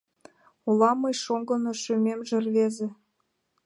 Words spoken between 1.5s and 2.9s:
Но шӱмемже— рвезе.